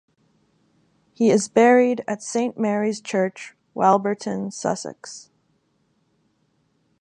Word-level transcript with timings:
He 1.13 1.29
is 1.29 1.47
buried 1.47 2.03
at 2.07 2.23
Saint 2.23 2.57
Mary's 2.57 3.01
Church, 3.01 3.53
Walberton, 3.75 4.51
Sussex. 4.51 5.29